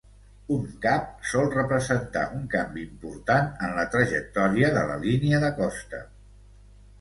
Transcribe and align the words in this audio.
Un 0.53 0.61
cap 0.85 1.09
sol 1.31 1.51
representar 1.55 2.23
un 2.37 2.47
canvi 2.53 2.85
important 2.85 3.51
en 3.67 3.77
la 3.81 3.85
trajectòria 3.97 4.73
de 4.79 4.87
la 4.93 4.97
línia 5.05 5.43
de 5.45 5.53
costa. 5.63 6.03